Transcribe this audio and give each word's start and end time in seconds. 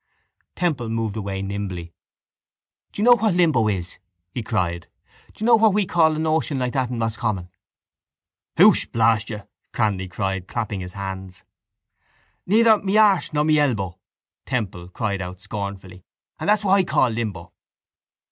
Temple 0.55 0.89
moved 0.89 1.15
away 1.15 1.43
nimbly. 1.43 1.93
—Do 2.91 2.99
you 2.99 3.03
know 3.03 3.13
what 3.17 3.35
limbo 3.35 3.67
is? 3.67 3.99
he 4.33 4.41
cried. 4.41 4.87
Do 5.35 5.43
you 5.43 5.45
know 5.45 5.55
what 5.57 5.75
we 5.75 5.85
call 5.85 6.15
a 6.15 6.17
notion 6.17 6.57
like 6.57 6.73
that 6.73 6.89
in 6.89 6.97
Roscommon? 6.97 7.51
—Hoosh! 8.57 8.87
Blast 8.87 9.29
you! 9.29 9.43
Cranly 9.73 10.09
cried, 10.09 10.47
clapping 10.47 10.79
his 10.79 10.93
hands. 10.93 11.45
—Neither 12.47 12.79
my 12.79 12.97
arse 12.97 13.31
nor 13.31 13.43
my 13.43 13.53
elbow! 13.57 13.99
Temple 14.47 14.89
cried 14.89 15.21
out 15.21 15.39
scornfully. 15.39 16.03
And 16.39 16.49
that's 16.49 16.65
what 16.65 16.73
I 16.73 16.83
call 16.83 17.09
limbo. 17.11 17.53